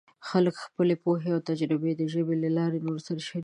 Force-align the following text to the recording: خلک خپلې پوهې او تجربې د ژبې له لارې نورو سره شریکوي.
خلک 0.29 0.55
خپلې 0.65 0.95
پوهې 1.03 1.29
او 1.35 1.39
تجربې 1.49 1.91
د 1.95 2.01
ژبې 2.13 2.35
له 2.43 2.49
لارې 2.57 2.83
نورو 2.85 3.01
سره 3.07 3.19
شریکوي. 3.27 3.39